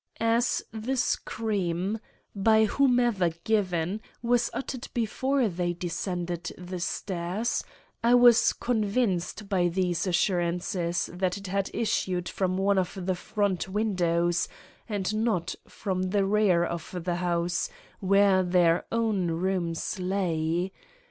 [0.19, 1.99] As the scream,
[2.35, 7.63] by whomever given, was uttered before they descended the stairs,
[8.03, 13.69] I was convinced by these assurances that it had issued from one of the front
[13.69, 14.47] windows,
[14.89, 20.71] and not from the rear of the house, where their own rooms lay.